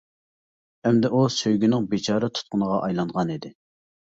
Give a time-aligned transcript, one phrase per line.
[0.89, 3.57] ئەمدى ئۇ سۆيگۈنىڭ بىچارە تۇتقىنىغا ئايلانغانىدى.